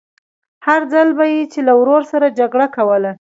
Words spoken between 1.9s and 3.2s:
سره جګړه کوله.